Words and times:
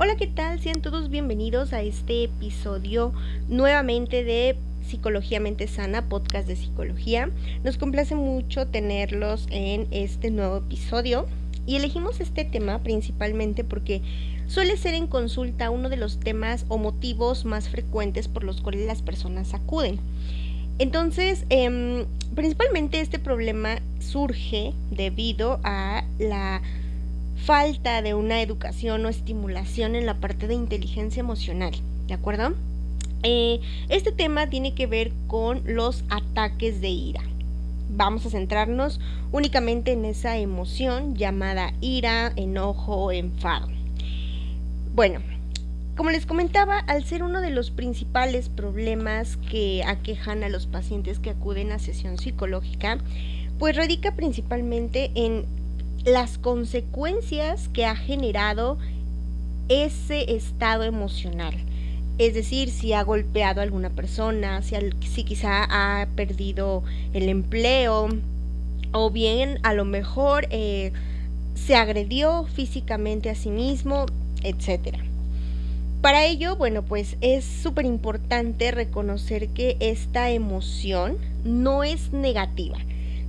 Hola, 0.00 0.14
¿qué 0.14 0.28
tal? 0.28 0.60
Sean 0.60 0.80
todos 0.80 1.10
bienvenidos 1.10 1.72
a 1.72 1.82
este 1.82 2.22
episodio 2.22 3.12
nuevamente 3.48 4.22
de 4.22 4.56
Psicología 4.86 5.40
Mente 5.40 5.66
Sana, 5.66 6.08
podcast 6.08 6.46
de 6.46 6.54
psicología. 6.54 7.30
Nos 7.64 7.78
complace 7.78 8.14
mucho 8.14 8.68
tenerlos 8.68 9.48
en 9.50 9.88
este 9.90 10.30
nuevo 10.30 10.58
episodio 10.58 11.26
y 11.66 11.74
elegimos 11.74 12.20
este 12.20 12.44
tema 12.44 12.78
principalmente 12.84 13.64
porque 13.64 14.00
suele 14.46 14.76
ser 14.76 14.94
en 14.94 15.08
consulta 15.08 15.68
uno 15.68 15.88
de 15.88 15.96
los 15.96 16.20
temas 16.20 16.64
o 16.68 16.78
motivos 16.78 17.44
más 17.44 17.68
frecuentes 17.68 18.28
por 18.28 18.44
los 18.44 18.60
cuales 18.60 18.86
las 18.86 19.02
personas 19.02 19.52
acuden. 19.52 19.98
Entonces, 20.78 21.44
em, 21.48 22.04
principalmente 22.36 23.00
este 23.00 23.18
problema 23.18 23.80
surge 23.98 24.74
debido 24.92 25.58
a 25.64 26.04
la 26.20 26.62
falta 27.44 28.02
de 28.02 28.14
una 28.14 28.42
educación 28.42 29.04
o 29.06 29.08
estimulación 29.08 29.94
en 29.94 30.06
la 30.06 30.14
parte 30.14 30.46
de 30.46 30.54
inteligencia 30.54 31.20
emocional, 31.20 31.72
¿de 32.06 32.14
acuerdo? 32.14 32.54
Eh, 33.22 33.60
este 33.88 34.12
tema 34.12 34.48
tiene 34.48 34.74
que 34.74 34.86
ver 34.86 35.12
con 35.26 35.62
los 35.64 36.04
ataques 36.08 36.80
de 36.80 36.88
ira. 36.88 37.22
Vamos 37.90 38.26
a 38.26 38.30
centrarnos 38.30 39.00
únicamente 39.32 39.92
en 39.92 40.04
esa 40.04 40.36
emoción 40.36 41.16
llamada 41.16 41.72
ira, 41.80 42.32
enojo 42.36 43.10
enfado. 43.12 43.68
Bueno, 44.94 45.20
como 45.96 46.10
les 46.10 46.26
comentaba, 46.26 46.78
al 46.78 47.04
ser 47.04 47.24
uno 47.24 47.40
de 47.40 47.50
los 47.50 47.70
principales 47.70 48.48
problemas 48.48 49.36
que 49.36 49.82
aquejan 49.84 50.44
a 50.44 50.48
los 50.48 50.66
pacientes 50.66 51.18
que 51.18 51.30
acuden 51.30 51.72
a 51.72 51.80
sesión 51.80 52.18
psicológica, 52.18 52.98
pues 53.58 53.74
radica 53.74 54.14
principalmente 54.14 55.10
en 55.16 55.44
las 56.08 56.38
consecuencias 56.38 57.68
que 57.68 57.84
ha 57.84 57.94
generado 57.94 58.78
ese 59.68 60.34
estado 60.34 60.84
emocional. 60.84 61.54
Es 62.16 62.34
decir, 62.34 62.70
si 62.70 62.94
ha 62.94 63.02
golpeado 63.02 63.60
a 63.60 63.64
alguna 63.64 63.90
persona, 63.90 64.62
si, 64.62 65.24
quizá 65.24 65.66
ha 65.68 66.06
perdido 66.16 66.82
el 67.12 67.28
empleo, 67.28 68.08
o 68.92 69.10
bien 69.10 69.60
a 69.62 69.74
lo 69.74 69.84
mejor 69.84 70.48
eh, 70.50 70.92
se 71.54 71.76
agredió 71.76 72.44
físicamente 72.44 73.28
a 73.28 73.34
sí 73.34 73.50
mismo, 73.50 74.06
etc. 74.42 74.96
Para 76.00 76.24
ello, 76.24 76.56
bueno, 76.56 76.82
pues 76.82 77.16
es 77.20 77.44
súper 77.44 77.84
importante 77.84 78.70
reconocer 78.70 79.48
que 79.48 79.76
esta 79.80 80.30
emoción 80.30 81.18
no 81.44 81.84
es 81.84 82.12
negativa 82.12 82.78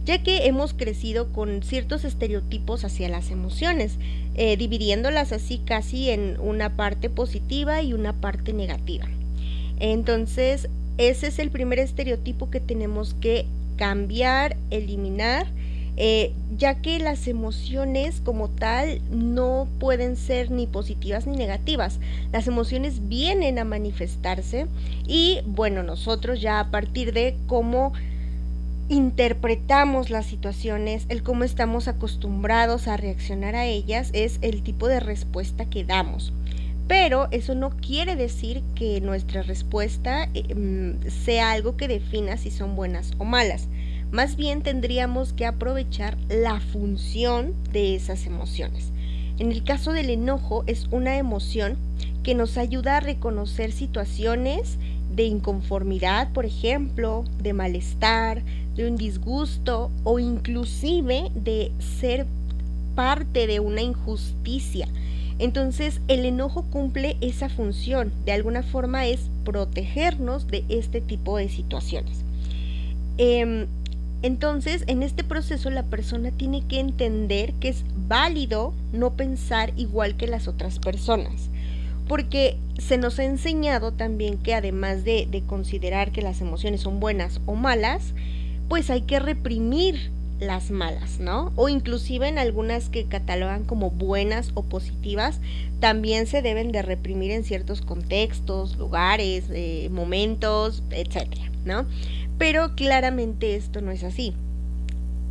ya 0.10 0.24
que 0.24 0.48
hemos 0.48 0.74
crecido 0.74 1.32
con 1.32 1.62
ciertos 1.62 2.04
estereotipos 2.04 2.84
hacia 2.84 3.10
las 3.10 3.30
emociones, 3.30 4.00
eh, 4.34 4.58
dividiéndolas 4.58 5.32
así 5.32 5.60
casi 5.60 6.10
en 6.10 6.40
una 6.40 6.76
parte 6.76 7.12
positiva 7.12 7.84
y 7.84 7.94
una 7.94 8.14
parte 8.14 8.52
negativa. 8.52 9.08
Entonces, 9.80 10.68
ese 10.98 11.28
es 11.28 11.38
el 11.38 11.52
primer 11.52 11.78
estereotipo 11.78 12.50
que 12.50 12.60
tenemos 12.60 13.14
que 13.22 13.46
cambiar, 13.76 14.58
eliminar, 14.72 15.46
eh, 15.96 16.34
ya 16.58 16.82
que 16.82 16.98
las 16.98 17.28
emociones 17.28 18.20
como 18.20 18.50
tal 18.50 19.02
no 19.12 19.68
pueden 19.80 20.16
ser 20.16 20.50
ni 20.50 20.66
positivas 20.66 21.28
ni 21.28 21.38
negativas. 21.38 22.00
Las 22.32 22.48
emociones 22.48 23.10
vienen 23.10 23.60
a 23.60 23.64
manifestarse 23.64 24.66
y 25.06 25.42
bueno, 25.46 25.84
nosotros 25.84 26.42
ya 26.42 26.60
a 26.60 26.72
partir 26.72 27.14
de 27.14 27.36
cómo 27.46 27.94
interpretamos 28.90 30.10
las 30.10 30.26
situaciones, 30.26 31.06
el 31.10 31.22
cómo 31.22 31.44
estamos 31.44 31.88
acostumbrados 31.88 32.88
a 32.88 32.98
reaccionar 32.98 33.56
a 33.56 33.66
ellas, 33.66 34.10
es 34.14 34.40
el 34.42 34.64
tipo 34.64 34.88
de 34.88 35.00
respuesta 35.00 35.70
que 35.70 35.86
damos. 35.86 36.34
Pero 36.88 37.28
eso 37.30 37.54
no 37.54 37.70
quiere 37.70 38.16
decir 38.16 38.64
que 38.74 39.00
nuestra 39.00 39.44
respuesta 39.44 40.28
mm, 40.28 41.08
sea 41.08 41.52
algo 41.52 41.78
que 41.78 41.88
defina 41.88 42.36
si 42.38 42.50
son 42.50 42.76
buenas 42.76 43.14
o 43.20 43.26
malas. 43.26 43.68
Más 44.12 44.36
bien 44.36 44.64
tendríamos 44.64 45.34
que 45.34 45.46
aprovechar 45.46 46.18
la 46.28 46.60
función 46.60 47.54
de 47.72 47.94
esas 47.96 48.26
emociones. 48.26 48.92
En 49.38 49.52
el 49.52 49.64
caso 49.64 49.94
del 49.94 50.10
enojo 50.10 50.64
es 50.66 50.88
una 50.90 51.18
emoción 51.18 51.78
que 52.24 52.34
nos 52.34 52.58
ayuda 52.58 52.98
a 52.98 53.02
reconocer 53.02 53.72
situaciones 53.72 54.80
de 55.20 55.26
inconformidad, 55.26 56.32
por 56.32 56.46
ejemplo, 56.46 57.26
de 57.44 57.52
malestar, 57.52 58.42
de 58.78 58.88
un 58.88 58.96
disgusto 58.96 59.92
o 60.06 60.18
inclusive 60.18 61.30
de 61.36 61.74
ser 61.78 62.26
parte 62.96 63.46
de 63.46 63.60
una 63.60 63.82
injusticia. 63.82 64.88
Entonces 65.38 66.00
el 66.08 66.24
enojo 66.24 66.64
cumple 66.64 67.18
esa 67.20 67.50
función, 67.50 68.14
de 68.24 68.32
alguna 68.32 68.64
forma 68.64 69.08
es 69.08 69.30
protegernos 69.44 70.48
de 70.48 70.64
este 70.70 71.02
tipo 71.02 71.36
de 71.36 71.50
situaciones. 71.50 72.24
Em, 73.18 73.68
entonces 74.22 74.86
en 74.88 75.04
este 75.04 75.26
proceso 75.26 75.70
la 75.70 75.84
persona 75.84 76.32
tiene 76.32 76.62
que 76.66 76.80
entender 76.80 77.52
que 77.56 77.68
es 77.68 77.84
válido 78.08 78.74
no 78.94 79.12
pensar 79.18 79.74
igual 79.76 80.16
que 80.16 80.28
las 80.28 80.48
otras 80.48 80.80
personas 80.80 81.50
porque 82.10 82.58
se 82.80 82.98
nos 82.98 83.20
ha 83.20 83.24
enseñado 83.24 83.94
también 83.94 84.40
que 84.40 84.56
además 84.56 85.04
de, 85.04 85.28
de, 85.30 85.44
considerar 85.44 86.12
que 86.12 86.24
las 86.24 86.42
emociones 86.42 86.82
son 86.82 87.00
buenas 87.00 87.40
o 87.46 87.54
malas, 87.54 88.16
pues 88.68 88.90
hay 88.90 89.02
que 89.02 89.20
reprimir 89.20 90.12
las 90.40 90.72
malas, 90.72 91.20
¿no? 91.20 91.52
O 91.56 91.70
inclusive 91.70 92.28
en 92.28 92.40
algunas 92.40 92.90
que 92.90 93.06
catalogan 93.06 93.64
como 93.64 93.92
buenas 93.92 94.52
o 94.56 94.64
positivas, 94.64 95.40
también 95.80 96.26
se 96.26 96.42
deben 96.42 96.72
de 96.72 96.82
reprimir 96.82 97.30
en 97.30 97.44
ciertos 97.44 97.82
contextos, 97.82 98.76
lugares, 98.78 99.46
eh, 99.52 99.90
momentos, 99.92 100.82
etcétera, 100.90 101.52
¿no? 101.64 101.86
Pero 102.40 102.76
claramente 102.76 103.56
esto 103.56 103.82
no 103.82 103.92
es 103.92 104.04
así. 104.04 104.34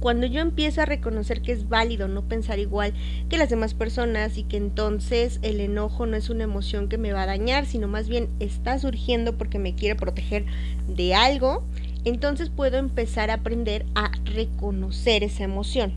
Cuando 0.00 0.26
yo 0.26 0.40
empiezo 0.40 0.80
a 0.80 0.86
reconocer 0.86 1.42
que 1.42 1.52
es 1.52 1.68
válido 1.68 2.06
no 2.06 2.22
pensar 2.22 2.58
igual 2.58 2.92
que 3.28 3.36
las 3.36 3.50
demás 3.50 3.74
personas 3.74 4.38
y 4.38 4.44
que 4.44 4.56
entonces 4.56 5.40
el 5.42 5.60
enojo 5.60 6.06
no 6.06 6.16
es 6.16 6.30
una 6.30 6.44
emoción 6.44 6.88
que 6.88 6.98
me 6.98 7.12
va 7.12 7.22
a 7.22 7.26
dañar, 7.26 7.66
sino 7.66 7.88
más 7.88 8.08
bien 8.08 8.28
está 8.38 8.78
surgiendo 8.78 9.36
porque 9.36 9.58
me 9.58 9.74
quiere 9.74 9.96
proteger 9.96 10.44
de 10.86 11.14
algo, 11.14 11.64
entonces 12.04 12.48
puedo 12.48 12.78
empezar 12.78 13.30
a 13.30 13.34
aprender 13.34 13.86
a 13.94 14.12
reconocer 14.24 15.24
esa 15.24 15.44
emoción. 15.44 15.92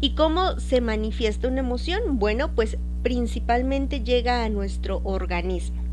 ¿Y 0.00 0.10
cómo 0.10 0.60
se 0.60 0.80
manifiesta 0.80 1.48
una 1.48 1.60
emoción? 1.60 2.18
Bueno, 2.18 2.54
pues 2.54 2.76
principalmente 3.02 4.02
llega 4.02 4.44
a 4.44 4.48
nuestro 4.48 5.00
organismo. 5.04 5.85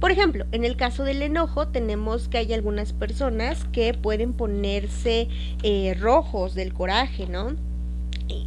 Por 0.00 0.10
ejemplo, 0.10 0.44
en 0.52 0.64
el 0.64 0.76
caso 0.76 1.04
del 1.04 1.22
enojo 1.22 1.68
tenemos 1.68 2.28
que 2.28 2.38
hay 2.38 2.52
algunas 2.52 2.92
personas 2.92 3.64
que 3.72 3.94
pueden 3.94 4.34
ponerse 4.34 5.28
eh, 5.62 5.96
rojos 5.98 6.54
del 6.54 6.74
coraje, 6.74 7.26
¿no? 7.26 7.56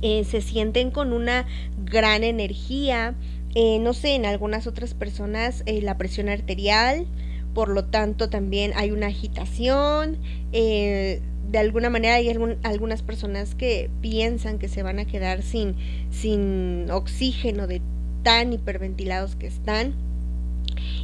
Eh, 0.01 0.23
se 0.25 0.41
sienten 0.41 0.91
con 0.91 1.11
una 1.11 1.47
gran 1.83 2.23
energía, 2.23 3.15
eh, 3.55 3.79
no 3.79 3.93
sé, 3.93 4.13
en 4.13 4.25
algunas 4.25 4.67
otras 4.67 4.93
personas 4.93 5.63
la 5.65 5.97
presión 5.97 6.29
arterial, 6.29 7.07
por 7.55 7.69
lo 7.69 7.85
tanto 7.85 8.29
también 8.29 8.73
hay 8.75 8.91
una 8.91 9.07
agitación, 9.07 10.19
de 10.51 11.57
alguna 11.57 11.89
manera 11.89 12.15
hay 12.15 12.29
algunas 12.29 13.01
personas 13.01 13.55
que 13.55 13.89
piensan 14.01 14.59
que 14.59 14.67
se 14.67 14.83
van 14.83 14.99
a 14.99 15.05
quedar 15.05 15.41
sin, 15.41 15.75
sin 16.11 16.91
oxígeno 16.91 17.65
de 17.65 17.81
tan 18.21 18.53
hiperventilados 18.53 19.35
que 19.35 19.47
están. 19.47 20.08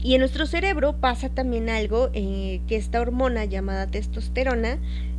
Y 0.05 0.13
en 0.13 0.19
nuestro 0.19 0.45
cerebro 0.45 0.93
pasa 0.97 1.29
también 1.29 1.67
algo 1.67 2.11
eh, 2.13 2.61
que 2.67 2.75
esta 2.75 3.01
hormona 3.01 3.45
llamada 3.45 3.87
testosterona, 3.87 4.77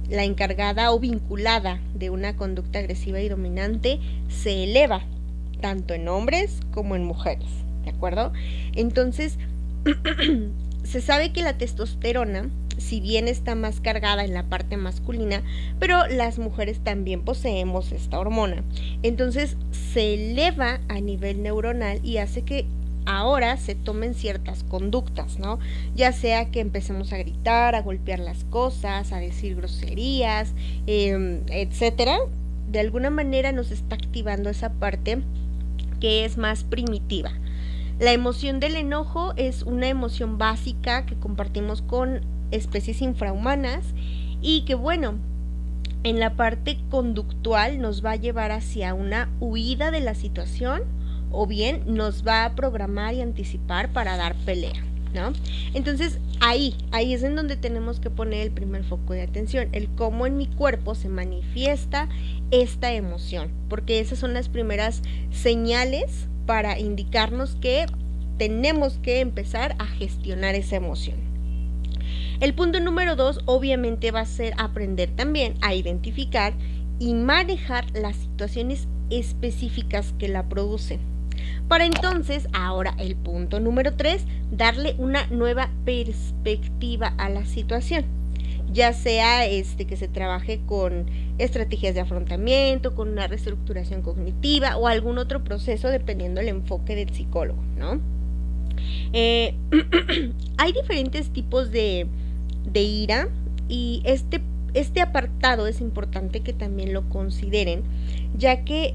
la 0.09 0.23
encargada 0.23 0.93
o 0.93 1.01
vinculada 1.01 1.81
de 1.97 2.09
una 2.09 2.37
conducta 2.37 2.79
agresiva 2.79 3.21
y 3.21 3.29
dominante, 3.29 3.99
se 4.29 4.63
eleva, 4.63 5.03
tanto 5.61 5.93
en 5.93 6.07
hombres 6.07 6.61
como 6.73 6.95
en 6.95 7.05
mujeres, 7.05 7.49
¿de 7.83 7.91
acuerdo? 7.91 8.33
Entonces, 8.77 9.39
se 10.85 11.01
sabe 11.01 11.33
que 11.33 11.43
la 11.43 11.59
testosterona, 11.59 12.49
si 12.79 13.01
bien 13.01 13.27
está 13.27 13.57
más 13.57 13.81
cargada 13.81 14.25
en 14.25 14.35
la 14.35 14.45
parte 14.45 14.77
masculina, 14.77 15.43
pero 15.81 16.07
las 16.07 16.39
mujeres 16.39 16.79
también 16.79 17.23
poseemos 17.23 17.91
esta 17.91 18.21
hormona. 18.21 18.63
Entonces 19.03 19.57
se 19.73 20.15
eleva 20.15 20.79
a 20.87 21.01
nivel 21.01 21.43
neuronal 21.43 21.99
y 22.05 22.19
hace 22.19 22.43
que 22.43 22.67
ahora 23.07 23.57
se 23.57 23.75
tomen 23.75 24.15
ciertas 24.15 24.65
conductas, 24.65 25.39
¿no? 25.39 25.59
Ya 25.95 26.13
sea 26.13 26.51
que 26.51 26.61
empecemos 26.61 27.13
a 27.13 27.19
gritar, 27.19 27.75
a 27.75 27.83
golpear 27.83 28.19
las 28.19 28.45
cosas, 28.45 29.13
a 29.13 29.19
decir 29.19 29.57
groserías, 29.57 30.53
eh, 30.87 31.43
etcétera. 31.49 32.19
De 32.69 32.81
alguna 32.81 33.11
manera 33.11 33.53
nos 33.53 33.71
está 33.71 33.95
activando 33.95 34.51
esa 34.51 34.73
parte 34.73 35.23
que 36.01 36.25
es 36.25 36.37
más 36.37 36.65
primitiva. 36.65 37.31
La 37.99 38.13
emoción 38.13 38.61
del 38.61 38.77
enojo 38.77 39.33
es 39.37 39.63
una 39.63 39.89
emoción 39.89 40.37
básica 40.37 41.07
que 41.07 41.15
compartimos 41.15 41.81
con 41.81 42.21
especies 42.51 43.01
infrahumanas 43.01 43.85
y 44.43 44.65
que 44.67 44.75
bueno, 44.75 45.15
en 46.03 46.21
la 46.21 46.35
parte 46.37 46.79
conductual 46.91 47.81
nos 47.81 48.05
va 48.05 48.13
a 48.13 48.17
llevar 48.17 48.53
hacia 48.53 48.95
una 48.95 49.31
huida 49.41 49.91
de 49.91 50.01
la 50.01 50.15
situación 50.15 50.83
o 51.31 51.47
bien 51.47 51.83
nos 51.87 52.27
va 52.27 52.45
a 52.45 52.55
programar 52.55 53.15
y 53.15 53.23
anticipar 53.23 53.93
para 53.93 54.17
dar 54.17 54.35
pelea. 54.45 54.85
¿No? 55.15 55.33
Entonces 55.73 56.19
ahí, 56.41 56.75
ahí 56.91 57.15
es 57.15 57.23
en 57.23 57.37
donde 57.37 57.57
tenemos 57.57 58.01
que 58.01 58.11
poner 58.11 58.43
el 58.43 58.51
primer 58.51 58.85
foco 58.85 59.15
de 59.15 59.23
atención, 59.23 59.69
el 59.73 59.89
cómo 59.89 60.27
en 60.27 60.37
mi 60.37 60.47
cuerpo 60.47 60.95
se 60.95 61.09
manifiesta 61.09 62.11
esta 62.51 62.93
emoción, 62.93 63.51
porque 63.71 64.01
esas 64.01 64.19
son 64.19 64.35
las 64.35 64.51
primeras 64.51 65.01
señales 65.31 66.27
para 66.45 66.79
indicarnos 66.79 67.57
que 67.57 67.87
tenemos 68.37 68.99
que 68.99 69.21
empezar 69.21 69.75
a 69.79 69.87
gestionar 69.87 70.55
esa 70.55 70.77
emoción. 70.77 71.17
El 72.41 72.55
punto 72.55 72.81
número 72.81 73.17
dos 73.17 73.41
obviamente 73.47 74.11
va 74.11 74.21
a 74.21 74.27
ser 74.27 74.53
aprender 74.59 75.09
también 75.11 75.55
a 75.63 75.75
identificar 75.75 76.53
y 76.99 77.15
manejar 77.15 77.87
las 77.95 78.17
situaciones 78.17 78.89
específicas 79.11 80.15
que 80.19 80.29
la 80.29 80.49
producen. 80.49 81.16
Para 81.69 81.87
entonces, 81.87 82.49
ahora 82.53 82.95
el 82.99 83.17
punto 83.17 83.61
número 83.61 83.95
tres, 83.95 84.25
darle 84.51 84.95
una 84.99 85.27
nueva 85.29 85.71
perspectiva 85.85 87.13
a 87.19 87.29
la 87.29 87.45
situación. 87.45 88.05
Ya 88.73 88.93
sea 88.93 89.47
este 89.47 89.87
que 89.87 89.97
se 89.97 90.09
trabaje 90.09 90.61
con 90.67 91.07
estrategias 91.39 91.95
de 91.95 92.01
afrontamiento, 92.01 92.95
con 92.95 93.09
una 93.09 93.27
reestructuración 93.27 94.03
cognitiva 94.03 94.77
o 94.77 94.87
algún 94.87 95.19
otro 95.19 95.45
proceso 95.45 95.89
dependiendo 95.89 96.41
del 96.41 96.49
enfoque 96.49 96.95
del 96.95 97.11
psicólogo, 97.11 97.63
¿no? 97.79 98.01
Eh, 99.13 99.55
hay 100.59 100.73
diferentes 100.73 101.31
tipos 101.31 101.71
de, 101.71 102.07
de 102.71 102.83
ira 102.83 103.29
y 103.69 104.03
este, 104.05 104.41
este 104.75 105.01
apartado 105.01 105.67
es 105.67 105.81
importante 105.81 106.41
que 106.41 106.53
también 106.53 106.93
lo 106.93 107.09
consideren, 107.09 107.83
ya 108.37 108.65
que 108.65 108.95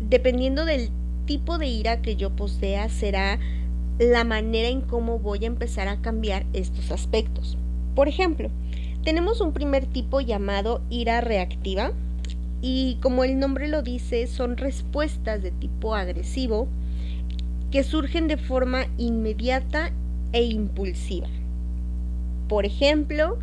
dependiendo 0.00 0.64
del 0.64 0.90
tipo 1.26 1.58
de 1.58 1.66
ira 1.66 2.00
que 2.00 2.16
yo 2.16 2.30
posea 2.30 2.88
será 2.88 3.38
la 3.98 4.24
manera 4.24 4.68
en 4.68 4.80
cómo 4.80 5.18
voy 5.18 5.44
a 5.44 5.48
empezar 5.48 5.88
a 5.88 6.00
cambiar 6.00 6.46
estos 6.52 6.90
aspectos. 6.90 7.58
Por 7.94 8.08
ejemplo, 8.08 8.50
tenemos 9.04 9.40
un 9.40 9.52
primer 9.52 9.86
tipo 9.86 10.20
llamado 10.20 10.82
ira 10.90 11.20
reactiva 11.20 11.92
y 12.62 12.98
como 13.02 13.24
el 13.24 13.38
nombre 13.38 13.68
lo 13.68 13.82
dice, 13.82 14.26
son 14.26 14.56
respuestas 14.56 15.42
de 15.42 15.50
tipo 15.50 15.94
agresivo 15.94 16.68
que 17.70 17.84
surgen 17.84 18.28
de 18.28 18.36
forma 18.36 18.86
inmediata 18.96 19.92
e 20.32 20.44
impulsiva. 20.44 21.28
Por 22.48 22.64
ejemplo, 22.64 23.38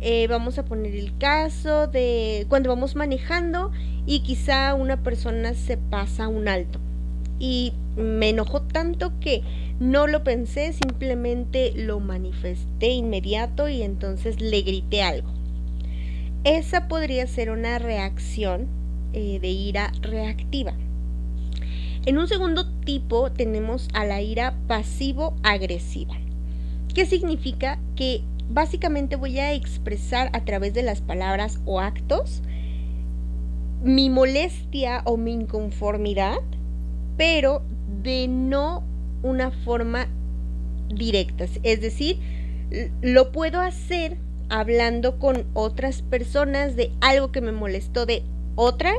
eh, 0.00 0.26
vamos 0.28 0.58
a 0.58 0.64
poner 0.64 0.94
el 0.94 1.16
caso 1.18 1.86
de 1.86 2.46
cuando 2.48 2.68
vamos 2.68 2.94
manejando 2.94 3.72
y 4.06 4.20
quizá 4.20 4.74
una 4.74 5.02
persona 5.02 5.54
se 5.54 5.76
pasa 5.76 6.28
un 6.28 6.46
alto 6.48 6.78
y 7.38 7.72
me 7.96 8.30
enojó 8.30 8.62
tanto 8.62 9.12
que 9.20 9.42
no 9.80 10.06
lo 10.06 10.24
pensé, 10.24 10.72
simplemente 10.72 11.72
lo 11.76 12.00
manifesté 12.00 12.88
inmediato 12.88 13.68
y 13.68 13.82
entonces 13.82 14.40
le 14.40 14.62
grité 14.62 15.02
algo. 15.02 15.30
Esa 16.44 16.88
podría 16.88 17.26
ser 17.26 17.50
una 17.50 17.78
reacción 17.78 18.66
eh, 19.12 19.38
de 19.40 19.48
ira 19.48 19.92
reactiva. 20.02 20.74
En 22.06 22.18
un 22.18 22.28
segundo 22.28 22.70
tipo 22.80 23.32
tenemos 23.32 23.88
a 23.94 24.04
la 24.04 24.20
ira 24.20 24.54
pasivo-agresiva. 24.66 26.14
¿Qué 26.94 27.06
significa? 27.06 27.78
Que 27.96 28.22
básicamente 28.50 29.16
voy 29.16 29.38
a 29.38 29.54
expresar 29.54 30.28
a 30.34 30.44
través 30.44 30.74
de 30.74 30.82
las 30.82 31.00
palabras 31.00 31.60
o 31.64 31.80
actos 31.80 32.42
mi 33.84 34.08
molestia 34.08 35.02
o 35.04 35.18
mi 35.18 35.32
inconformidad, 35.34 36.38
pero 37.16 37.62
de 38.02 38.28
no 38.28 38.84
una 39.22 39.50
forma 39.50 40.08
directa. 40.88 41.46
Es 41.62 41.80
decir, 41.80 42.18
lo 43.02 43.32
puedo 43.32 43.60
hacer 43.60 44.18
hablando 44.48 45.18
con 45.18 45.46
otras 45.54 46.02
personas 46.02 46.76
de 46.76 46.92
algo 47.00 47.32
que 47.32 47.40
me 47.40 47.52
molestó 47.52 48.06
de 48.06 48.22
otra, 48.56 48.92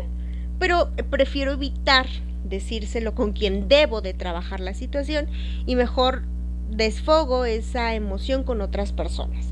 pero 0.60 0.92
prefiero 1.10 1.54
evitar 1.54 2.08
decírselo 2.44 3.16
con 3.16 3.34
quien 3.34 3.68
debo 3.68 4.02
de 4.02 4.14
trabajar 4.14 4.60
la 4.60 4.74
situación 4.74 5.28
y 5.66 5.76
mejor 5.76 6.24
desfogo 6.70 7.46
esa 7.46 7.96
emoción 7.96 8.44
con 8.44 8.62
otras 8.62 8.92
personas. 8.92 9.48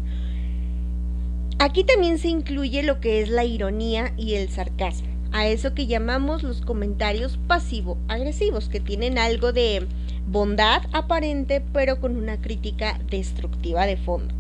Aquí 1.59 1.83
también 1.83 2.17
se 2.17 2.27
incluye 2.27 2.83
lo 2.83 2.99
que 2.99 3.21
es 3.21 3.29
la 3.29 3.45
ironía 3.45 4.13
y 4.17 4.33
el 4.33 4.49
sarcasmo, 4.49 5.07
a 5.33 5.47
eso 5.47 5.73
que 5.73 5.87
llamamos 5.87 6.43
los 6.43 6.61
comentarios 6.61 7.37
pasivo-agresivos, 7.47 8.69
que 8.69 8.79
tienen 8.79 9.17
algo 9.17 9.51
de 9.51 9.85
bondad 10.25 10.83
aparente 10.93 11.61
pero 11.73 11.99
con 11.99 12.15
una 12.15 12.39
crítica 12.39 12.99
destructiva 13.09 13.85
de 13.85 13.97
fondo. 13.97 14.33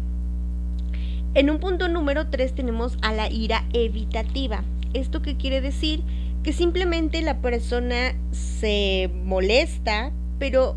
En 1.33 1.49
un 1.49 1.59
punto 1.59 1.89
número 1.89 2.27
3 2.27 2.55
tenemos 2.55 2.97
a 3.01 3.11
la 3.11 3.29
ira 3.29 3.65
evitativa. 3.73 4.63
¿Esto 4.93 5.21
qué 5.21 5.35
quiere 5.35 5.59
decir? 5.59 6.03
que 6.43 6.51
simplemente 6.51 7.21
la 7.21 7.39
persona 7.39 8.15
se 8.31 9.09
molesta, 9.23 10.11
pero 10.39 10.75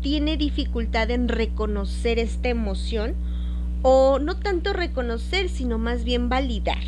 tiene 0.00 0.36
dificultad 0.36 1.10
en 1.10 1.28
reconocer 1.28 2.18
esta 2.18 2.48
emoción 2.48 3.14
o 3.82 4.18
no 4.18 4.38
tanto 4.38 4.72
reconocer, 4.72 5.50
sino 5.50 5.78
más 5.78 6.04
bien 6.04 6.28
validar, 6.28 6.82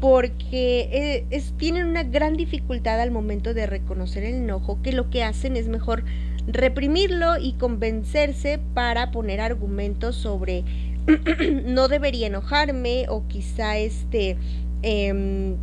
porque 0.00 1.24
eh, 1.30 1.42
tienen 1.56 1.86
una 1.86 2.02
gran 2.02 2.36
dificultad 2.36 3.00
al 3.00 3.10
momento 3.10 3.54
de 3.54 3.66
reconocer 3.66 4.24
el 4.24 4.34
enojo, 4.34 4.80
que 4.82 4.92
lo 4.92 5.10
que 5.10 5.24
hacen 5.24 5.56
es 5.56 5.68
mejor 5.68 6.04
reprimirlo 6.46 7.38
y 7.38 7.54
convencerse 7.54 8.60
para 8.74 9.10
poner 9.10 9.40
argumentos 9.40 10.16
sobre 10.16 10.64
no 11.64 11.88
debería 11.88 12.26
enojarme 12.26 13.06
o 13.08 13.26
quizá 13.26 13.78
este 13.78 14.36
em, 14.82 15.56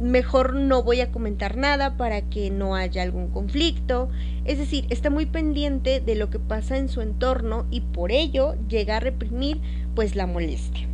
mejor 0.00 0.54
no 0.54 0.82
voy 0.82 1.00
a 1.00 1.10
comentar 1.10 1.56
nada 1.56 1.96
para 1.96 2.22
que 2.22 2.50
no 2.50 2.74
haya 2.74 3.02
algún 3.02 3.28
conflicto. 3.28 4.10
Es 4.44 4.58
decir, 4.58 4.86
está 4.90 5.10
muy 5.10 5.26
pendiente 5.26 6.00
de 6.00 6.14
lo 6.14 6.30
que 6.30 6.38
pasa 6.38 6.78
en 6.78 6.88
su 6.88 7.00
entorno 7.00 7.66
y 7.70 7.80
por 7.80 8.12
ello 8.12 8.54
llega 8.68 8.96
a 8.96 9.00
reprimir 9.00 9.60
pues 9.94 10.14
la 10.14 10.26
molestia. 10.26 10.86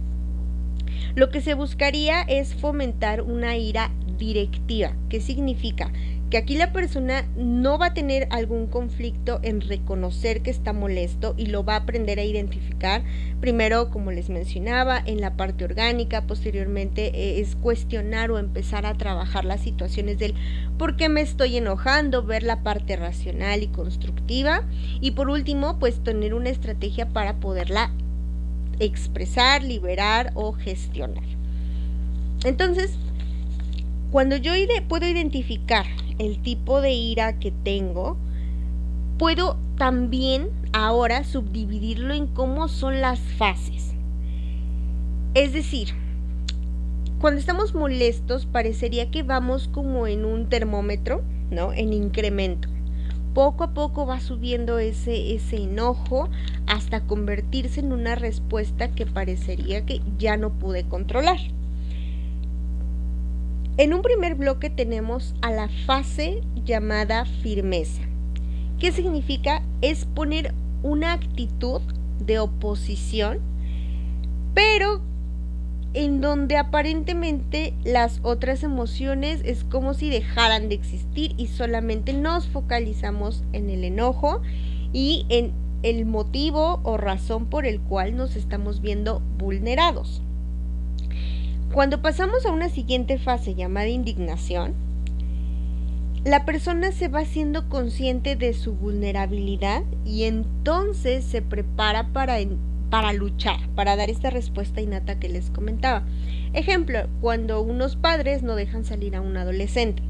Lo 1.14 1.30
que 1.30 1.40
se 1.40 1.54
buscaría 1.54 2.22
es 2.22 2.54
fomentar 2.54 3.22
una 3.22 3.56
ira 3.56 3.92
directiva. 4.18 4.96
¿Qué 5.08 5.20
significa? 5.20 5.92
que 6.34 6.38
aquí 6.38 6.56
la 6.56 6.72
persona 6.72 7.28
no 7.36 7.78
va 7.78 7.86
a 7.86 7.94
tener 7.94 8.26
algún 8.30 8.66
conflicto 8.66 9.38
en 9.44 9.60
reconocer 9.60 10.42
que 10.42 10.50
está 10.50 10.72
molesto 10.72 11.34
y 11.36 11.46
lo 11.46 11.64
va 11.64 11.74
a 11.74 11.78
aprender 11.78 12.18
a 12.18 12.24
identificar. 12.24 13.04
Primero, 13.40 13.88
como 13.90 14.10
les 14.10 14.30
mencionaba, 14.30 15.00
en 15.06 15.20
la 15.20 15.36
parte 15.36 15.64
orgánica, 15.64 16.26
posteriormente 16.26 17.12
eh, 17.14 17.40
es 17.40 17.54
cuestionar 17.54 18.32
o 18.32 18.38
empezar 18.38 18.84
a 18.84 18.94
trabajar 18.94 19.44
las 19.44 19.60
situaciones 19.60 20.18
del 20.18 20.34
por 20.76 20.96
qué 20.96 21.08
me 21.08 21.20
estoy 21.20 21.56
enojando, 21.56 22.24
ver 22.24 22.42
la 22.42 22.64
parte 22.64 22.96
racional 22.96 23.62
y 23.62 23.68
constructiva 23.68 24.64
y 25.00 25.12
por 25.12 25.28
último, 25.28 25.78
pues 25.78 26.02
tener 26.02 26.34
una 26.34 26.50
estrategia 26.50 27.10
para 27.10 27.36
poderla 27.36 27.92
expresar, 28.78 29.62
liberar 29.62 30.32
o 30.34 30.52
gestionar. 30.52 31.24
Entonces, 32.44 32.98
cuando 34.10 34.36
yo 34.36 34.52
puedo 34.88 35.06
identificar 35.08 35.86
el 36.18 36.40
tipo 36.42 36.80
de 36.80 36.92
ira 36.92 37.38
que 37.38 37.50
tengo, 37.50 38.16
puedo 39.18 39.58
también 39.76 40.50
ahora 40.72 41.24
subdividirlo 41.24 42.14
en 42.14 42.26
cómo 42.26 42.68
son 42.68 43.00
las 43.00 43.18
fases. 43.18 43.94
Es 45.34 45.52
decir, 45.52 45.88
cuando 47.20 47.40
estamos 47.40 47.74
molestos 47.74 48.46
parecería 48.46 49.10
que 49.10 49.22
vamos 49.22 49.68
como 49.68 50.06
en 50.06 50.24
un 50.24 50.48
termómetro, 50.48 51.22
¿no? 51.50 51.72
En 51.72 51.92
incremento. 51.92 52.68
Poco 53.34 53.64
a 53.64 53.74
poco 53.74 54.06
va 54.06 54.20
subiendo 54.20 54.78
ese, 54.78 55.34
ese 55.34 55.56
enojo 55.56 56.28
hasta 56.68 57.00
convertirse 57.00 57.80
en 57.80 57.92
una 57.92 58.14
respuesta 58.14 58.92
que 58.92 59.06
parecería 59.06 59.84
que 59.84 60.00
ya 60.18 60.36
no 60.36 60.52
pude 60.52 60.84
controlar. 60.84 61.38
En 63.76 63.92
un 63.92 64.02
primer 64.02 64.36
bloque 64.36 64.70
tenemos 64.70 65.34
a 65.42 65.50
la 65.50 65.68
fase 65.84 66.42
llamada 66.64 67.24
firmeza. 67.24 68.02
¿Qué 68.78 68.92
significa? 68.92 69.62
Es 69.80 70.04
poner 70.04 70.54
una 70.84 71.12
actitud 71.12 71.80
de 72.20 72.38
oposición, 72.38 73.40
pero 74.54 75.00
en 75.94 76.20
donde 76.20 76.56
aparentemente 76.56 77.72
las 77.84 78.18
otras 78.22 78.64
emociones 78.64 79.40
es 79.44 79.62
como 79.64 79.94
si 79.94 80.10
dejaran 80.10 80.68
de 80.68 80.74
existir 80.74 81.34
y 81.36 81.46
solamente 81.46 82.12
nos 82.12 82.48
focalizamos 82.48 83.44
en 83.52 83.70
el 83.70 83.84
enojo 83.84 84.42
y 84.92 85.24
en 85.28 85.52
el 85.84 86.04
motivo 86.04 86.80
o 86.82 86.96
razón 86.96 87.46
por 87.46 87.64
el 87.64 87.80
cual 87.80 88.16
nos 88.16 88.36
estamos 88.36 88.80
viendo 88.80 89.22
vulnerados. 89.38 90.20
Cuando 91.72 92.02
pasamos 92.02 92.44
a 92.44 92.52
una 92.52 92.68
siguiente 92.68 93.18
fase 93.18 93.54
llamada 93.54 93.88
indignación, 93.88 94.74
la 96.24 96.44
persona 96.44 96.90
se 96.90 97.08
va 97.08 97.24
siendo 97.24 97.68
consciente 97.68 98.34
de 98.34 98.54
su 98.54 98.74
vulnerabilidad 98.74 99.82
y 100.06 100.24
entonces 100.24 101.24
se 101.24 101.42
prepara 101.42 102.12
para, 102.12 102.38
para 102.94 103.12
luchar, 103.12 103.58
para 103.74 103.96
dar 103.96 104.08
esta 104.08 104.30
respuesta 104.30 104.80
innata 104.80 105.18
que 105.18 105.28
les 105.28 105.50
comentaba. 105.50 106.04
Ejemplo, 106.52 107.08
cuando 107.20 107.60
unos 107.60 107.96
padres 107.96 108.44
no 108.44 108.54
dejan 108.54 108.84
salir 108.84 109.16
a 109.16 109.20
un 109.20 109.36
adolescente. 109.36 110.00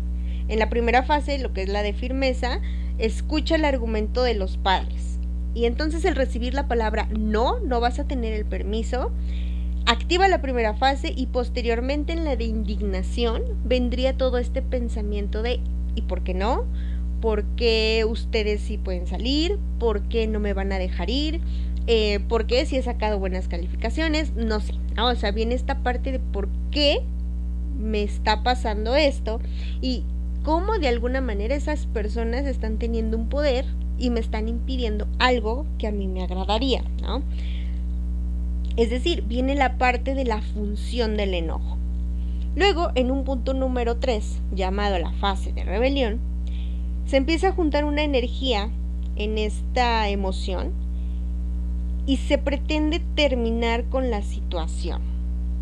En 0.49 0.59
la 0.59 0.69
primera 0.69 1.03
fase, 1.03 1.39
lo 1.39 1.55
que 1.55 1.63
es 1.63 1.71
la 1.71 1.83
de 1.83 1.95
firmeza, 1.95 2.61
escucha 2.99 3.55
el 3.55 3.65
argumento 3.65 4.23
de 4.23 4.35
los 4.35 4.59
padres. 4.59 5.19
Y 5.55 5.65
entonces 5.65 6.05
el 6.05 6.15
recibir 6.15 6.53
la 6.53 6.69
palabra 6.69 7.09
no, 7.19 7.59
no 7.61 7.81
vas 7.81 7.99
a 7.99 8.07
tener 8.07 8.35
el 8.35 8.45
permiso, 8.45 9.13
activa 9.87 10.29
la 10.29 10.43
primera 10.43 10.75
fase 10.75 11.11
y 11.17 11.25
posteriormente 11.29 12.13
en 12.13 12.27
la 12.27 12.37
de 12.37 12.45
indignación 12.45 13.45
vendría 13.65 14.19
todo 14.19 14.37
este 14.37 14.61
pensamiento 14.61 15.41
de 15.41 15.61
¿Y 15.95 16.03
por 16.03 16.23
qué 16.23 16.35
no? 16.35 16.67
¿Por 17.23 17.45
qué 17.57 18.05
ustedes 18.07 18.61
sí 18.61 18.77
pueden 18.77 19.07
salir? 19.07 19.59
¿Por 19.79 20.03
qué 20.03 20.27
no 20.27 20.39
me 20.39 20.53
van 20.53 20.71
a 20.71 20.79
dejar 20.79 21.09
ir? 21.09 21.41
Eh, 21.87 22.21
¿Por 22.29 22.47
qué 22.47 22.65
si 22.65 22.77
he 22.77 22.83
sacado 22.83 23.19
buenas 23.19 23.49
calificaciones? 23.49 24.35
No 24.35 24.61
sé. 24.61 24.75
O 24.99 25.15
sea, 25.15 25.33
viene 25.33 25.55
esta 25.55 25.83
parte 25.83 26.13
de 26.13 26.19
por 26.19 26.49
qué 26.71 27.03
me 27.79 28.03
está 28.03 28.43
pasando 28.43 28.95
esto 28.95 29.41
y 29.81 30.05
cómo 30.45 30.79
de 30.79 30.89
alguna 30.89 31.21
manera 31.21 31.55
esas 31.55 31.87
personas 31.87 32.47
están 32.47 32.79
teniendo 32.79 33.17
un 33.17 33.29
poder 33.29 33.67
y 33.99 34.11
me 34.11 34.21
están 34.21 34.49
impidiendo 34.49 35.07
algo 35.19 35.67
que 35.79 35.87
a 35.87 35.93
mí 35.93 36.09
me 36.09 36.23
agradaría, 36.23 36.85
¿no? 37.03 37.23
Es 38.77 38.91
decir, 38.91 39.23
viene 39.23 39.55
la 39.55 39.79
parte 39.79 40.15
de 40.15 40.25
la 40.25 40.43
función 40.43 41.17
del 41.17 41.35
enojo. 41.35 41.79
Luego, 42.57 42.91
en 42.95 43.11
un 43.11 43.25
punto 43.25 43.53
número 43.53 43.97
3, 43.97 44.41
llamado 44.53 44.99
la 44.99 45.13
fase 45.13 45.53
de 45.53 45.65
rebelión, 45.65 46.19
se 47.07 47.17
empieza 47.17 47.49
a 47.49 47.53
juntar 47.53 47.85
una 47.85 48.03
energía 48.03 48.71
en 49.17 49.39
esta 49.39 50.09
emoción 50.09 50.84
y 52.07 52.19
se 52.19 52.39
pretende 52.39 53.01
terminar 53.15 53.85
con 53.85 54.11
la 54.11 54.23
situación 54.23 55.03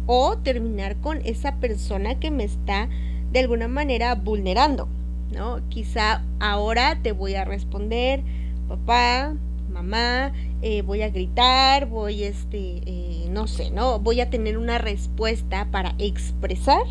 o 0.07 0.37
terminar 0.39 0.97
con 0.97 1.21
esa 1.25 1.57
persona 1.57 2.19
que 2.19 2.31
me 2.31 2.45
está 2.45 2.89
de 3.33 3.41
alguna 3.41 3.69
manera 3.69 4.15
vulnerando, 4.15 4.89
¿no? 5.33 5.61
Quizá 5.69 6.23
ahora 6.41 6.99
te 7.03 7.13
voy 7.13 7.35
a 7.35 7.45
responder, 7.45 8.23
papá, 8.69 9.35
mamá, 9.73 10.33
eh, 10.61 10.83
voy 10.83 11.03
a 11.03 11.11
gritar, 11.11 11.87
voy, 11.87 12.25
este, 12.25 12.83
eh, 12.85 13.27
no 13.31 13.47
sé, 13.47 13.71
¿no? 13.71 14.01
Voy 14.01 14.21
a 14.21 14.29
tener 14.29 14.59
una 14.59 14.79
respuesta 14.79 15.69
para 15.71 15.95
expresar 15.99 16.83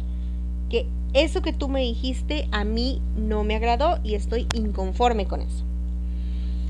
que 0.70 0.88
eso 1.13 1.41
que 1.41 1.53
tú 1.53 1.67
me 1.67 1.81
dijiste 1.81 2.48
a 2.51 2.63
mí 2.63 3.01
no 3.17 3.43
me 3.43 3.55
agradó 3.55 4.00
y 4.03 4.15
estoy 4.15 4.48
inconforme 4.55 5.25
con 5.25 5.41
eso. 5.41 5.65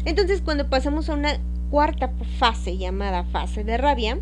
Entonces, 0.04 0.42
cuando 0.42 0.68
pasamos 0.68 1.10
a 1.10 1.14
una 1.14 1.40
cuarta 1.72 2.12
fase 2.38 2.78
llamada 2.78 3.24
fase 3.24 3.64
de 3.64 3.78
rabia, 3.78 4.20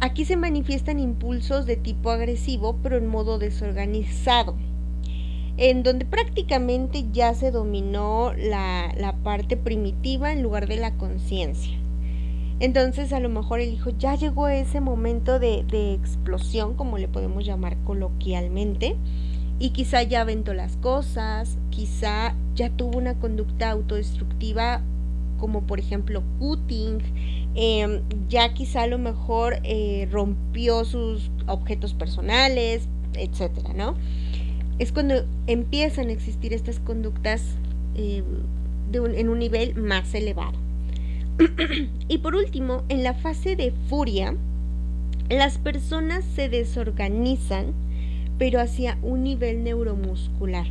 aquí 0.00 0.24
se 0.24 0.36
manifiestan 0.36 1.00
impulsos 1.00 1.66
de 1.66 1.76
tipo 1.76 2.10
agresivo, 2.10 2.78
pero 2.82 2.96
en 2.96 3.08
modo 3.08 3.38
desorganizado 3.38 4.56
en 5.56 5.82
donde 5.82 6.04
prácticamente 6.04 7.06
ya 7.12 7.34
se 7.34 7.50
dominó 7.50 8.32
la, 8.32 9.14
parte 9.22 9.56
primitiva 9.56 10.32
en 10.32 10.42
lugar 10.42 10.66
de 10.66 10.76
la 10.76 10.96
conciencia. 10.96 11.78
Entonces 12.60 13.12
a 13.12 13.20
lo 13.20 13.28
mejor 13.28 13.60
el 13.60 13.72
hijo 13.72 13.90
ya 13.90 14.14
llegó 14.14 14.46
a 14.46 14.54
ese 14.54 14.80
momento 14.80 15.38
de, 15.38 15.64
de, 15.64 15.94
explosión, 15.94 16.74
como 16.74 16.98
le 16.98 17.08
podemos 17.08 17.44
llamar 17.44 17.76
coloquialmente, 17.84 18.96
y 19.58 19.70
quizá 19.70 20.02
ya 20.02 20.22
aventó 20.22 20.52
las 20.54 20.76
cosas, 20.76 21.58
quizá 21.70 22.34
ya 22.54 22.70
tuvo 22.70 22.98
una 22.98 23.14
conducta 23.14 23.70
autodestructiva 23.70 24.82
como 25.44 25.66
por 25.66 25.78
ejemplo 25.78 26.22
cutting, 26.38 27.02
em, 27.54 28.00
ya 28.30 28.54
quizá 28.54 28.84
a 28.84 28.86
lo 28.86 28.96
mejor 28.96 29.58
eh, 29.62 30.08
rompió 30.10 30.86
sus 30.86 31.30
objetos 31.46 31.92
personales, 31.92 32.88
etcétera, 33.14 33.74
¿no? 33.74 33.94
es 34.78 34.92
cuando 34.92 35.26
empiezan 35.46 36.08
a 36.08 36.12
existir 36.12 36.54
estas 36.54 36.80
conductas 36.80 37.42
eh, 37.94 38.24
en 38.92 39.28
un 39.28 39.38
nivel 39.38 39.74
más 39.76 40.14
elevado. 40.14 40.58
y 42.08 42.18
por 42.18 42.34
último, 42.34 42.84
en 42.88 43.02
la 43.02 43.12
fase 43.12 43.56
de 43.56 43.72
furia, 43.88 44.34
las 45.28 45.58
personas 45.58 46.24
se 46.24 46.48
desorganizan, 46.48 47.74
pero 48.38 48.60
hacia 48.60 48.98
un 49.02 49.24
nivel 49.24 49.62
neuromuscular. 49.62 50.66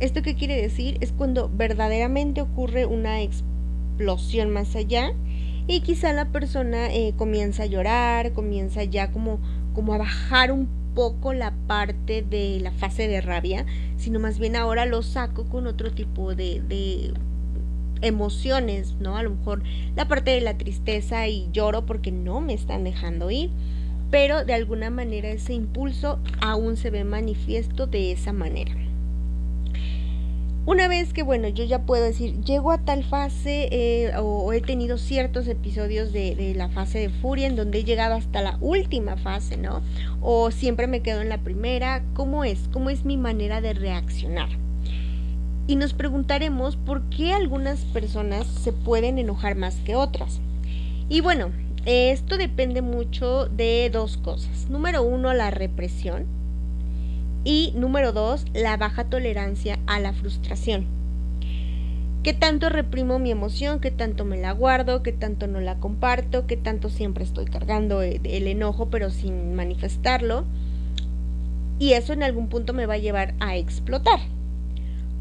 ¿Esto 0.00 0.22
qué 0.22 0.34
quiere 0.34 0.60
decir? 0.60 0.98
Es 1.00 1.12
cuando 1.12 1.48
verdaderamente 1.48 2.42
ocurre 2.42 2.86
una 2.86 3.22
explosión 3.22 3.53
más 4.50 4.76
allá 4.76 5.12
y 5.66 5.80
quizá 5.80 6.12
la 6.12 6.26
persona 6.26 6.92
eh, 6.92 7.14
comienza 7.16 7.62
a 7.62 7.66
llorar, 7.66 8.32
comienza 8.32 8.84
ya 8.84 9.10
como, 9.12 9.40
como 9.74 9.94
a 9.94 9.98
bajar 9.98 10.52
un 10.52 10.68
poco 10.94 11.32
la 11.32 11.52
parte 11.66 12.22
de 12.22 12.60
la 12.60 12.70
fase 12.70 13.08
de 13.08 13.20
rabia, 13.20 13.66
sino 13.96 14.20
más 14.20 14.38
bien 14.38 14.56
ahora 14.56 14.86
lo 14.86 15.02
saco 15.02 15.44
con 15.44 15.66
otro 15.66 15.92
tipo 15.92 16.34
de, 16.34 16.60
de 16.60 17.14
emociones, 18.02 18.94
¿no? 19.00 19.16
A 19.16 19.22
lo 19.22 19.30
mejor 19.30 19.62
la 19.96 20.06
parte 20.06 20.32
de 20.32 20.40
la 20.40 20.58
tristeza 20.58 21.26
y 21.26 21.48
lloro 21.52 21.86
porque 21.86 22.12
no 22.12 22.40
me 22.40 22.54
están 22.54 22.84
dejando 22.84 23.30
ir, 23.30 23.50
pero 24.10 24.44
de 24.44 24.54
alguna 24.54 24.90
manera 24.90 25.30
ese 25.30 25.54
impulso 25.54 26.20
aún 26.40 26.76
se 26.76 26.90
ve 26.90 27.04
manifiesto 27.04 27.86
de 27.86 28.12
esa 28.12 28.32
manera. 28.32 28.83
Una 30.66 30.88
vez 30.88 31.12
que, 31.12 31.22
bueno, 31.22 31.48
yo 31.48 31.62
ya 31.64 31.82
puedo 31.82 32.02
decir, 32.02 32.40
llego 32.40 32.72
a 32.72 32.78
tal 32.78 33.04
fase 33.04 33.68
eh, 33.70 34.12
o, 34.16 34.50
he 34.54 34.62
tenido 34.62 34.96
ciertos 34.96 35.46
episodios 35.46 36.10
de, 36.10 36.34
de, 36.34 36.54
la 36.54 36.70
fase 36.70 37.00
de 37.00 37.10
furia 37.10 37.46
en 37.46 37.54
donde 37.54 37.80
he 37.80 37.84
llegado 37.84 38.14
hasta 38.14 38.40
la 38.40 38.56
última 38.62 39.18
fase, 39.18 39.58
¿no? 39.58 39.82
O 40.22 40.50
siempre 40.50 40.86
me 40.86 41.02
quedo 41.02 41.20
en 41.20 41.28
la 41.28 41.42
primera, 41.42 42.02
¿cómo 42.14 42.44
es? 42.44 42.70
¿Cómo 42.72 42.88
es 42.88 43.04
mi 43.04 43.18
manera 43.18 43.60
de 43.60 43.74
reaccionar? 43.74 44.48
Y 45.66 45.76
nos 45.76 45.92
preguntaremos 45.92 46.76
por 46.76 47.02
qué 47.10 47.34
algunas 47.34 47.80
personas 47.84 48.46
se 48.46 48.72
pueden 48.72 49.18
enojar 49.18 49.56
más 49.56 49.76
que 49.76 49.96
otras. 49.96 50.40
Y 51.10 51.20
bueno, 51.20 51.50
esto 51.84 52.38
depende 52.38 52.80
mucho 52.80 53.50
de 53.50 53.90
dos 53.92 54.16
cosas. 54.16 54.70
Número 54.70 55.02
uno, 55.02 55.34
la 55.34 55.50
represión 55.50 56.24
y 57.44 57.72
número 57.76 58.12
dos, 58.12 58.46
la 58.54 58.76
baja 58.76 59.04
tolerancia 59.04 59.78
a 59.86 60.00
la 60.00 60.12
frustración. 60.12 60.86
¿Qué 62.22 62.32
tanto 62.32 62.70
reprimo 62.70 63.18
mi 63.18 63.30
emoción? 63.30 63.80
¿Qué 63.80 63.90
tanto 63.90 64.24
me 64.24 64.38
la 64.38 64.52
guardo? 64.52 65.02
¿Qué 65.02 65.12
tanto 65.12 65.46
no 65.46 65.60
la 65.60 65.78
comparto? 65.78 66.46
¿Qué 66.46 66.56
tanto 66.56 66.88
siempre 66.88 67.22
estoy 67.22 67.44
cargando 67.44 68.00
e, 68.00 68.18
el 68.24 68.46
enojo 68.46 68.88
pero 68.88 69.10
sin 69.10 69.54
manifestarlo? 69.54 70.46
Y 71.78 71.92
eso 71.92 72.14
en 72.14 72.22
algún 72.22 72.48
punto 72.48 72.72
me 72.72 72.86
va 72.86 72.94
a 72.94 72.98
llevar 72.98 73.34
a 73.40 73.56
explotar. 73.56 74.20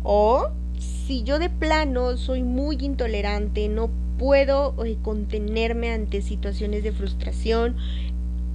O 0.03 0.51
si 0.77 1.23
yo 1.23 1.39
de 1.39 1.49
plano 1.49 2.15
soy 2.15 2.41
muy 2.41 2.77
intolerante, 2.79 3.67
no 3.67 3.89
puedo 4.17 4.73
eh, 4.85 4.97
contenerme 5.01 5.91
ante 5.91 6.21
situaciones 6.21 6.83
de 6.83 6.93
frustración, 6.93 7.75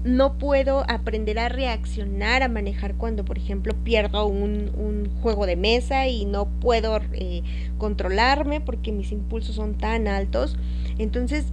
no 0.09 0.39
puedo 0.39 0.85
aprender 0.89 1.39
a 1.39 1.49
reaccionar, 1.49 2.43
a 2.43 2.49
manejar 2.49 2.95
cuando, 2.95 3.25
por 3.25 3.37
ejemplo, 3.37 3.75
pierdo 3.85 4.27
un, 4.27 5.11
juego 5.23 5.47
de 5.47 5.57
mesa 5.57 6.07
y 6.07 6.25
no 6.25 6.47
puedo 6.61 7.01
eh, 7.13 7.43
controlarme 7.77 8.61
porque 8.61 8.93
mis 8.93 9.13
impulsos 9.13 9.57
son 9.57 9.75
tan 9.75 10.07
altos. 10.09 10.57
Entonces, 10.99 11.47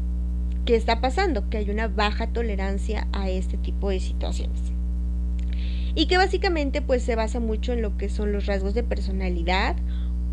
¿qué 0.66 0.76
está 0.76 1.02
pasando? 1.02 1.50
Que 1.50 1.58
hay 1.58 1.70
una 1.70 1.88
baja 1.88 2.28
tolerancia 2.28 3.08
a 3.12 3.30
este 3.30 3.58
tipo 3.58 3.90
de 3.90 4.00
situaciones. 4.00 4.60
Y 5.96 6.08
que 6.08 6.18
básicamente 6.18 6.82
pues 6.82 7.04
se 7.04 7.16
basa 7.16 7.40
mucho 7.40 7.74
en 7.74 7.82
lo 7.82 7.98
que 7.98 8.10
son 8.10 8.32
los 8.32 8.46
rasgos 8.46 8.74
de 8.74 8.84
personalidad. 8.84 9.76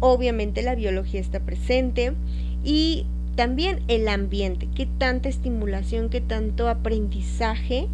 Obviamente 0.00 0.62
la 0.62 0.74
biología 0.74 1.20
está 1.20 1.40
presente 1.40 2.12
y 2.64 3.06
también 3.36 3.82
el 3.88 4.08
ambiente, 4.08 4.68
qué 4.74 4.86
tanta 4.86 5.28
estimulación, 5.28 6.10
qué 6.10 6.20
tanto 6.20 6.68
aprendizaje 6.68 7.88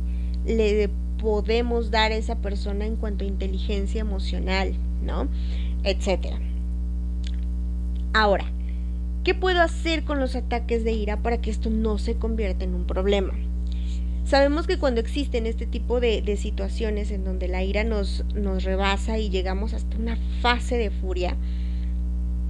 le 0.49 0.91
podemos 1.19 1.91
dar 1.91 2.13
a 2.13 2.17
esa 2.17 2.37
persona 2.37 2.87
en 2.87 2.97
cuanto 2.97 3.25
a 3.25 3.29
inteligencia 3.29 4.01
emocional, 4.01 4.75
¿no? 5.05 5.29
Etcétera. 5.85 6.39
Ahora, 8.15 8.47
¿qué 9.25 9.35
puedo 9.35 9.61
hacer 9.61 10.05
con 10.05 10.19
los 10.19 10.35
ataques 10.35 10.85
de 10.85 10.93
ira 10.93 11.19
para 11.19 11.41
que 11.41 11.51
esto 11.51 11.71
no 11.71 11.99
se 11.99 12.17
convierta 12.17 12.65
en 12.65 12.75
un 12.75 12.85
problema? 12.85 13.35
Sabemos 14.25 14.67
que 14.67 14.79
cuando 14.79 15.01
existen 15.01 15.47
este 15.47 15.67
tipo 15.67 16.01
de, 16.01 16.37
situaciones 16.37 17.11
en 17.11 17.25
donde 17.25 17.49
la 17.49 17.65
ira 17.65 17.85
nos 17.85 18.25
rebasa 18.65 19.19
y 19.19 19.31
llegamos 19.31 19.73
hasta 19.73 19.97
una 19.97 20.19
fase 20.41 20.77
de 20.77 20.91
furia, 20.91 21.37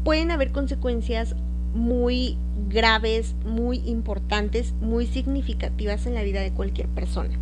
pueden 0.04 0.30
haber 0.30 0.52
consecuencias 0.52 1.36
muy 1.74 2.36
graves, 2.68 3.34
muy 3.44 3.78
importantes, 3.86 4.72
muy 4.80 5.06
significativas 5.06 6.06
en 6.06 6.14
la 6.14 6.22
vida 6.22 6.40
de 6.40 6.50
cualquier 6.50 6.88
persona. 6.88 7.38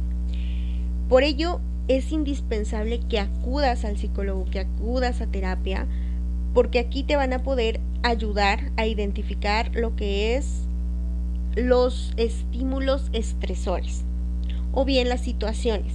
Por 1.09 1.23
ello, 1.23 1.61
es 1.89 2.11
indispensable 2.11 3.01
que 3.01 3.21
acudas 3.21 3.85
al 3.85 3.97
psicólogo, 3.97 4.45
que 4.47 4.61
acudas 4.61 5.21
a 5.21 5.27
terapia 5.27 5.87
porque 6.53 6.79
aquí 6.79 7.03
te 7.03 7.17
van 7.17 7.33
a 7.33 7.43
poder 7.43 7.81
ayudar 8.03 8.73
a 8.77 8.87
identificar 8.87 9.71
lo 9.75 9.95
que 9.95 10.37
es 10.37 10.63
los 11.55 12.13
estímulos 12.17 13.09
estresores 13.13 14.05
o 14.73 14.85
bien 14.85 15.09
las 15.09 15.21
situaciones. 15.21 15.93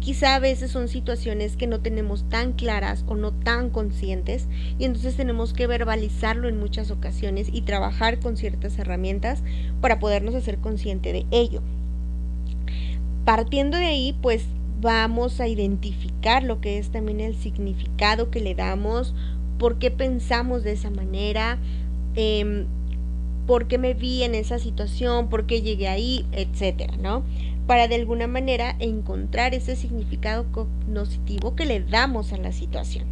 Quizá 0.00 0.34
a 0.34 0.38
veces 0.38 0.70
son 0.70 0.88
situaciones 0.88 1.56
que 1.56 1.66
no 1.66 1.80
tenemos 1.80 2.28
tan 2.28 2.52
claras 2.52 3.04
o 3.06 3.16
no 3.16 3.32
tan 3.32 3.70
conscientes 3.70 4.46
y 4.78 4.84
entonces 4.84 5.16
tenemos 5.16 5.52
que 5.52 5.66
verbalizarlo 5.66 6.48
en 6.48 6.58
muchas 6.58 6.90
ocasiones 6.90 7.48
y 7.52 7.62
trabajar 7.62 8.20
con 8.20 8.36
ciertas 8.36 8.78
herramientas 8.78 9.42
para 9.80 9.98
podernos 9.98 10.34
hacer 10.34 10.58
consciente 10.58 11.12
de 11.12 11.26
ello. 11.30 11.62
Partiendo 13.24 13.78
de 13.78 13.86
ahí, 13.86 14.16
pues 14.20 14.44
vamos 14.84 15.40
a 15.40 15.48
identificar 15.48 16.42
lo 16.42 16.60
que 16.60 16.76
es 16.76 16.90
también 16.90 17.20
el 17.20 17.34
significado 17.34 18.30
que 18.30 18.40
le 18.40 18.54
damos, 18.54 19.14
por 19.58 19.78
qué 19.78 19.90
pensamos 19.90 20.62
de 20.62 20.72
esa 20.72 20.90
manera, 20.90 21.58
eh, 22.16 22.66
por 23.46 23.66
qué 23.66 23.78
me 23.78 23.94
vi 23.94 24.24
en 24.24 24.34
esa 24.34 24.58
situación, 24.58 25.30
por 25.30 25.46
qué 25.46 25.62
llegué 25.62 25.88
ahí, 25.88 26.26
etcétera, 26.32 26.98
¿no? 26.98 27.24
Para 27.66 27.88
de 27.88 27.94
alguna 27.94 28.26
manera 28.26 28.76
encontrar 28.78 29.54
ese 29.54 29.74
significado 29.74 30.44
cognitivo 30.52 31.56
que 31.56 31.64
le 31.64 31.80
damos 31.80 32.34
a 32.34 32.36
la 32.36 32.52
situación. 32.52 33.06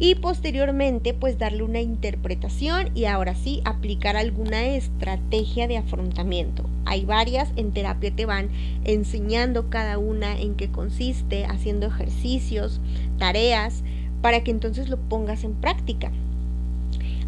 Y 0.00 0.14
posteriormente, 0.14 1.12
pues 1.12 1.38
darle 1.38 1.64
una 1.64 1.80
interpretación 1.80 2.90
y 2.94 3.06
ahora 3.06 3.34
sí 3.34 3.60
aplicar 3.64 4.16
alguna 4.16 4.64
estrategia 4.66 5.66
de 5.66 5.76
afrontamiento. 5.76 6.64
Hay 6.84 7.04
varias, 7.04 7.50
en 7.56 7.72
terapia 7.72 8.14
te 8.14 8.24
van 8.24 8.48
enseñando 8.84 9.70
cada 9.70 9.98
una 9.98 10.38
en 10.38 10.54
qué 10.54 10.70
consiste, 10.70 11.46
haciendo 11.46 11.88
ejercicios, 11.88 12.80
tareas, 13.18 13.82
para 14.22 14.44
que 14.44 14.52
entonces 14.52 14.88
lo 14.88 14.98
pongas 14.98 15.42
en 15.42 15.54
práctica. 15.54 16.12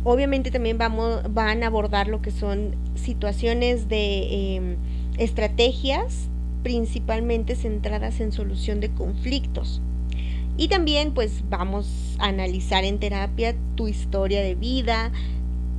Obviamente 0.05 0.53
también 0.53 0.79
vamos, 0.79 1.23
van 1.35 1.65
a 1.65 1.67
abordar 1.67 2.07
lo 2.07 2.23
que 2.23 2.31
son 2.31 2.77
situaciones 2.95 3.89
de 3.89 4.55
em, 4.57 4.77
estrategias 5.19 6.29
principalmente 6.63 7.57
centradas 7.57 8.21
en 8.21 8.33
solución 8.33 8.81
de 8.81 8.91
conflictos. 8.91 9.83
Y 10.61 10.69
también 10.69 11.13
pues 11.15 11.43
vamos 11.49 11.89
a 12.19 12.27
analizar 12.27 12.85
en 12.85 12.99
terapia 12.99 13.57
tu 13.77 13.89
historia 13.89 14.43
de 14.43 14.55
vida, 14.55 15.11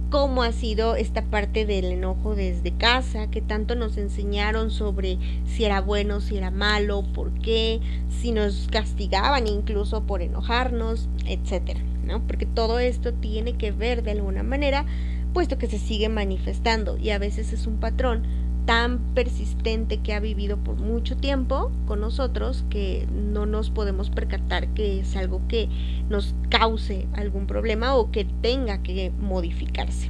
cómo 0.10 0.42
ha 0.42 0.52
sido 0.52 0.96
esta 0.96 1.22
parte 1.22 1.68
del 1.68 1.86
enojo 1.86 2.34
desde 2.34 2.72
casa, 2.72 3.30
que 3.30 3.42
tanto 3.42 3.76
nos 3.76 3.98
enseñaron 3.98 4.72
sobre 4.72 5.20
si 5.46 5.66
era 5.66 5.82
bueno, 5.82 6.20
si 6.20 6.36
era 6.36 6.50
malo, 6.50 7.04
por 7.14 7.32
qué, 7.32 7.80
si 8.10 8.32
nos 8.32 8.70
castigaban 8.72 9.46
incluso 9.46 10.02
por 10.08 10.24
enojarnos, 10.24 11.10
etcétera. 11.28 11.80
Porque 12.26 12.48
todo 12.48 12.80
esto 12.80 13.14
tiene 13.14 13.54
que 13.54 13.72
ver 13.72 14.02
de 14.02 14.12
alguna 14.12 14.42
manera, 14.42 14.88
puesto 15.32 15.60
que 15.60 15.68
se 15.68 15.78
sigue 15.78 16.10
manifestando 16.10 16.98
y 16.98 17.12
a 17.12 17.20
veces 17.20 17.54
es 17.54 17.68
un 17.68 17.78
patrón 17.78 18.24
tan 18.66 19.00
persistente 19.14 19.98
que 19.98 20.14
ha 20.14 20.20
vivido 20.20 20.58
por 20.58 20.76
mucho 20.76 21.18
tiempo 21.18 21.72
con 21.88 22.02
nosotros 22.02 22.64
que 22.70 23.08
no 23.12 23.46
nos 23.46 23.70
podemos 23.70 24.10
percatar 24.10 24.68
que 24.70 25.00
es 25.00 25.16
algo 25.16 25.42
que 25.48 25.68
nos 26.10 26.36
cause 26.50 27.08
algún 27.14 27.48
problema 27.48 27.96
o 27.96 28.12
que 28.12 28.26
tenga 28.42 28.82
que 28.84 29.12
modificarse. 29.20 30.10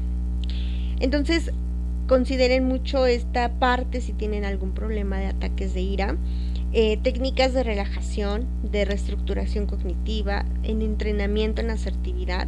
Entonces, 0.99 1.51
consideren 2.07 2.65
mucho 2.65 3.05
esta 3.05 3.53
parte 3.53 4.01
si 4.01 4.13
tienen 4.13 4.45
algún 4.45 4.73
problema 4.73 5.17
de 5.17 5.27
ataques 5.27 5.73
de 5.73 5.81
ira 5.81 6.17
eh, 6.73 6.97
técnicas 7.03 7.53
de 7.53 7.63
relajación, 7.63 8.47
de 8.63 8.85
reestructuración 8.85 9.65
cognitiva, 9.65 10.45
en 10.63 10.81
entrenamiento 10.81 11.61
en 11.61 11.69
asertividad 11.69 12.47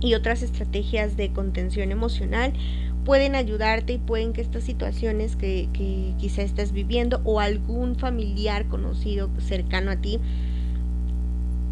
y 0.00 0.14
otras 0.14 0.42
estrategias 0.42 1.16
de 1.16 1.30
contención 1.32 1.92
emocional 1.92 2.52
pueden 3.04 3.34
ayudarte 3.34 3.94
y 3.94 3.98
pueden 3.98 4.32
que 4.32 4.40
estas 4.40 4.64
situaciones 4.64 5.36
que, 5.36 5.68
que 5.72 6.14
quizá 6.18 6.42
estás 6.42 6.72
viviendo 6.72 7.20
o 7.24 7.40
algún 7.40 7.96
familiar 7.96 8.66
conocido 8.66 9.30
cercano 9.38 9.90
a 9.90 9.96
ti, 9.96 10.20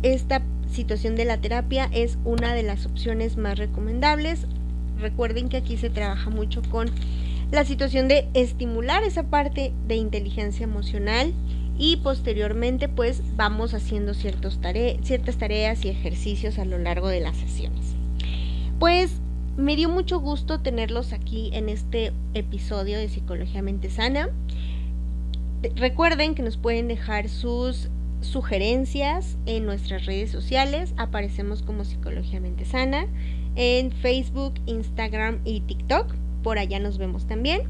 esta 0.03 0.43
situación 0.71 1.17
de 1.17 1.25
la 1.25 1.39
terapia 1.39 1.89
es 1.93 2.19
una 2.25 2.55
de 2.55 2.63
las 2.63 2.87
opciones 2.87 3.37
más 3.37 3.59
recomendables. 3.59 4.47
Recuerden 5.01 5.49
que 5.49 5.59
aquí 5.59 5.77
se 5.77 5.91
trabaja 5.91 6.31
mucho 6.31 6.63
con 6.71 6.91
la 7.51 7.65
situación 7.65 8.09
de 8.09 8.29
estimular 8.35 9.03
esa 9.05 9.25
parte 9.25 9.73
de 9.87 9.97
inteligencia 9.97 10.65
emocional 10.65 11.33
y 11.79 11.97
posteriormente 11.97 12.89
pues 12.89 13.23
vamos 13.37 13.75
haciendo 13.75 14.15
ciertas 14.15 14.59
tareas 14.61 15.85
y 15.85 15.89
ejercicios 15.89 16.59
a 16.59 16.65
lo 16.65 16.79
largo 16.79 17.09
de 17.09 17.21
las 17.21 17.37
sesiones. 17.37 17.95
Pues 18.79 19.13
me 19.57 19.77
dio 19.77 19.89
mucho 19.89 20.21
gusto 20.21 20.61
tenerlos 20.61 21.13
aquí 21.13 21.51
en 21.53 21.69
este 21.69 22.13
episodio 22.35 22.99
de 22.99 23.09
Psicología 23.09 23.63
Mente 23.63 23.91
Sana. 23.91 24.29
Recuerden 25.77 26.35
que 26.35 26.43
nos 26.43 26.57
pueden 26.57 26.89
dejar 26.89 27.29
sus 27.29 27.89
sugerencias 28.21 29.39
en 29.47 29.65
nuestras 29.65 30.05
redes 30.05 30.31
sociales. 30.31 30.93
Aparecemos 30.97 31.63
como 31.63 31.85
Psicología 31.85 32.41
Mente 32.41 32.65
Sana 32.65 33.07
en 33.55 33.93
Facebook, 33.93 34.55
Instagram 34.67 35.41
y 35.45 35.61
TikTok 35.61 36.15
por 36.47 36.59
allá 36.61 36.79
nos 36.79 36.97
vemos 36.97 37.27
también. 37.27 37.63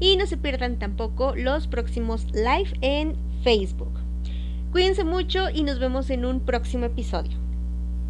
Y 0.00 0.16
no 0.16 0.26
se 0.26 0.38
pierdan 0.38 0.78
tampoco 0.78 1.34
los 1.36 1.66
próximos 1.66 2.26
live 2.32 2.72
en 2.80 3.14
Facebook. 3.42 3.92
Cuídense 4.70 5.04
mucho 5.04 5.50
y 5.52 5.64
nos 5.64 5.78
vemos 5.78 6.08
en 6.08 6.24
un 6.24 6.40
próximo 6.40 6.86
episodio. 6.86 7.41